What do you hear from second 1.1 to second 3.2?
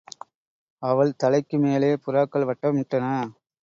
தலைக்கு மேலே புறாக்கள் வட்டமிட்டன.